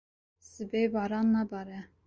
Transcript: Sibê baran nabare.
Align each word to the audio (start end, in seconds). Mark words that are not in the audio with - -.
Sibê 0.49 0.83
baran 0.93 1.25
nabare. 1.33 1.79